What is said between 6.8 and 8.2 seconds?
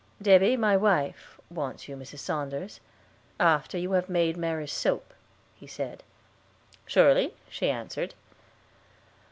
"Surely," she answered.